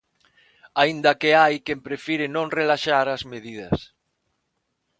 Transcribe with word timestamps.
Aínda 0.81 1.11
que 1.21 1.29
hai 1.41 1.55
quen 1.65 1.79
prefire 1.87 2.25
non 2.35 2.47
relaxar 2.59 3.05
as 3.09 3.23
medidas. 3.33 3.77